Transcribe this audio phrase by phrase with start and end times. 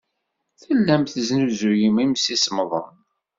[0.61, 2.95] Tellam tesnuzuyem imsisemḍen.